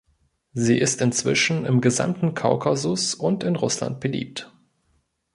[0.53, 4.51] Sie ist inzwischen im gesamten Kaukasus und in Russland beliebt.